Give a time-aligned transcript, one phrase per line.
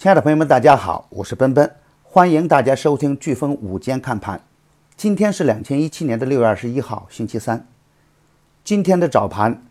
[0.00, 1.70] 亲爱的朋友们，大家好，我是奔奔，
[2.02, 4.40] 欢迎大家收听飓风午间看盘。
[4.96, 7.68] 今天是两千一七年的六月二十一号，星期三。
[8.64, 9.62] 今天的早盘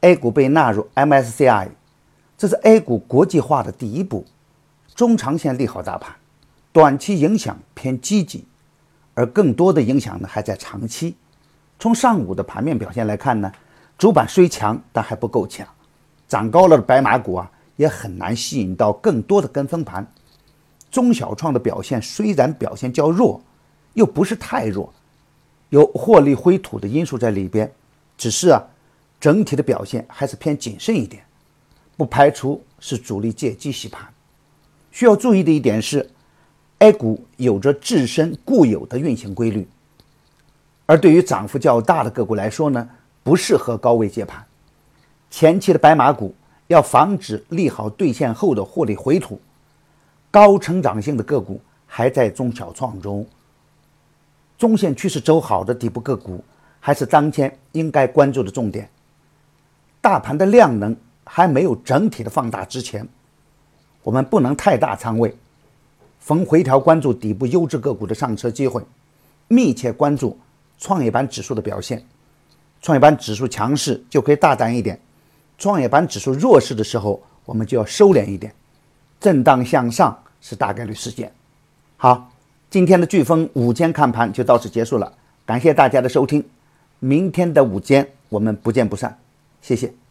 [0.00, 1.68] ，A 股被纳入 MSCI，
[2.38, 4.24] 这是 A 股国际化的第一步。
[4.94, 6.16] 中长线利好大盘，
[6.72, 8.46] 短期影响偏积极，
[9.12, 11.14] 而更多的影响呢还在长期。
[11.78, 13.52] 从上午的盘面表现来看呢，
[13.98, 15.68] 主板虽强，但还不够强，
[16.26, 17.50] 涨高了的白马股啊。
[17.76, 20.06] 也很难吸引到更多的跟风盘，
[20.90, 23.42] 中小创的表现虽然表现较弱，
[23.94, 24.92] 又不是太弱，
[25.70, 27.72] 有获利回吐的因素在里边，
[28.16, 28.62] 只是啊，
[29.20, 31.24] 整体的表现还是偏谨慎一点，
[31.96, 34.06] 不排除是主力借机洗盘。
[34.92, 36.08] 需要注意的一点是
[36.78, 39.66] ，A 股有着自身固有的运行规律，
[40.86, 42.88] 而对于涨幅较大的个股来说呢，
[43.24, 44.46] 不适合高位接盘，
[45.28, 46.32] 前期的白马股。
[46.68, 49.40] 要防止利好兑现后的获利回吐，
[50.30, 53.26] 高成长性的个股还在中小创中，
[54.56, 56.42] 中线趋势走好的底部个股
[56.80, 58.88] 还是当前应该关注的重点。
[60.00, 63.06] 大盘的量能还没有整体的放大之前，
[64.02, 65.36] 我们不能太大仓位，
[66.18, 68.82] 逢回调关注底部优质个股的上车机会，
[69.48, 70.38] 密切关注
[70.78, 72.04] 创业板指数的表现，
[72.80, 74.98] 创业板指数强势就可以大胆一点。
[75.58, 78.52] 创业板指数弱势的时候，我们就要收敛一点，
[79.20, 81.32] 震荡向上是大概率事件。
[81.96, 82.30] 好，
[82.70, 85.12] 今天的飓风午间看盘就到此结束了，
[85.46, 86.44] 感谢大家的收听，
[86.98, 89.18] 明天的午间我们不见不散，
[89.62, 90.03] 谢谢。